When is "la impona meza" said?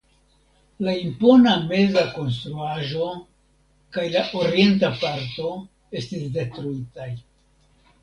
0.85-2.05